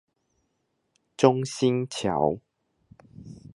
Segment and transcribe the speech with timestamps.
[1.15, 2.39] 中興橋